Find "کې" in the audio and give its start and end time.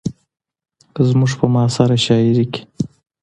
2.53-2.61